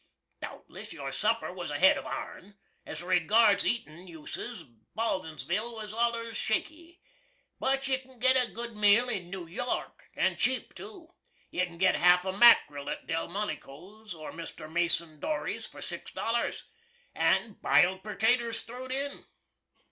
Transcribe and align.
Dowtless, 0.41 0.93
your 0.93 1.11
supper 1.11 1.53
was 1.53 1.69
ahead 1.69 1.95
of 1.95 2.07
our'n. 2.07 2.57
As 2.87 3.03
regards 3.03 3.63
eatin' 3.67 4.07
uses, 4.07 4.63
Baldinsville 4.97 5.75
was 5.75 5.93
allers 5.93 6.35
shaky. 6.35 6.99
But 7.59 7.87
you 7.87 7.99
can 7.99 8.17
git 8.17 8.35
a 8.35 8.51
good 8.51 8.75
meal 8.75 9.09
in 9.09 9.29
New 9.29 9.45
York, 9.45 10.09
& 10.23 10.37
cheap 10.39 10.73
to. 10.73 11.13
You 11.51 11.65
can 11.67 11.77
git 11.77 11.93
half 11.93 12.25
a 12.25 12.33
mackril 12.33 12.89
at 12.91 13.05
Delmonico's 13.05 14.15
or 14.15 14.31
Mr. 14.31 14.67
Mason 14.67 15.19
Dory's 15.19 15.67
for 15.67 15.83
six 15.83 16.09
dollars, 16.11 16.63
and 17.13 17.61
biled 17.61 18.01
pertaters 18.03 18.63
throw'd 18.63 18.91
in. 18.91 19.25